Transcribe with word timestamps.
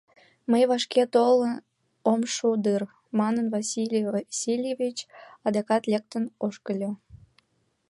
Мый 0.51 0.63
вашке 0.69 1.03
толын 1.15 1.53
ом 2.11 2.21
шу 2.33 2.49
дыр,— 2.63 2.81
манын, 3.19 3.45
Василий 3.55 4.05
Васильевич 4.13 4.97
адакат 5.47 5.83
лектын 5.91 6.23
ошкыльо. 6.45 6.91